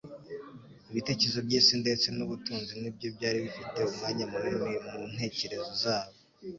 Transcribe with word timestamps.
Ibitekerezo 0.91 1.39
by'isi 1.47 1.73
ndetse 1.83 2.07
n'ubutunzi 2.17 2.73
ni 2.81 2.89
byo 2.95 3.07
byari 3.15 3.37
bifite 3.45 3.77
umwanya 3.89 4.23
munini 4.31 4.69
mu 4.89 4.99
ntekerezo 5.13 5.71
zabo. 5.83 6.15